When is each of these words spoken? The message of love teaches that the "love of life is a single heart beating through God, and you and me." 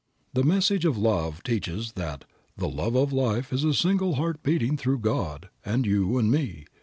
The 0.33 0.43
message 0.43 0.83
of 0.83 0.97
love 0.97 1.43
teaches 1.43 1.91
that 1.91 2.25
the 2.57 2.67
"love 2.67 2.95
of 2.95 3.13
life 3.13 3.53
is 3.53 3.63
a 3.63 3.71
single 3.71 4.15
heart 4.15 4.41
beating 4.41 4.75
through 4.75 4.97
God, 5.01 5.49
and 5.63 5.85
you 5.85 6.17
and 6.17 6.31
me." 6.31 6.65